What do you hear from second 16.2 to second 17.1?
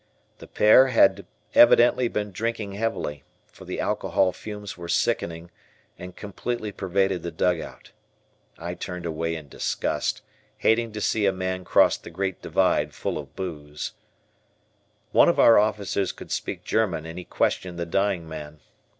speak German